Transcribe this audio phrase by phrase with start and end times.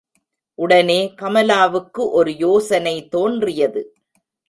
[0.59, 3.83] உடனே கமலாவுக்கு ஒரு யோசனை தோன்றியது.